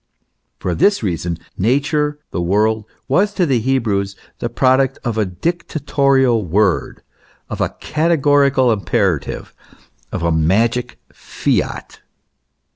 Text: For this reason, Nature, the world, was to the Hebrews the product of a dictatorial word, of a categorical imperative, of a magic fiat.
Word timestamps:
For 0.57 0.73
this 0.73 1.03
reason, 1.03 1.37
Nature, 1.59 2.17
the 2.31 2.41
world, 2.41 2.85
was 3.07 3.35
to 3.35 3.45
the 3.45 3.59
Hebrews 3.59 4.15
the 4.39 4.49
product 4.49 4.97
of 5.03 5.15
a 5.15 5.25
dictatorial 5.25 6.43
word, 6.43 7.03
of 7.51 7.61
a 7.61 7.69
categorical 7.79 8.71
imperative, 8.71 9.53
of 10.11 10.23
a 10.23 10.31
magic 10.31 10.97
fiat. 11.13 11.99